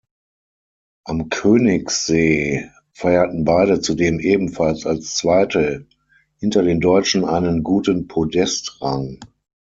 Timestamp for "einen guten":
7.23-8.07